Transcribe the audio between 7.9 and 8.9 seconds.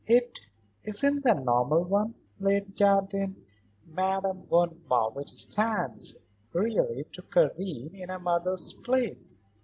in a mother's